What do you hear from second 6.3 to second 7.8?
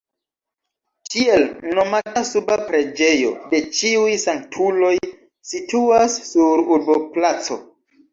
sur urboplaco.